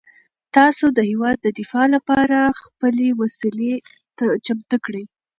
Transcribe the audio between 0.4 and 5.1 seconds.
تاسو د هیواد د دفاع لپاره خپلې وسلې چمتو کړئ.